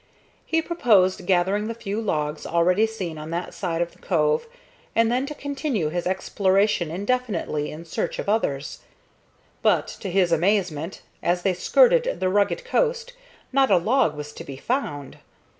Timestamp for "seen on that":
2.87-3.53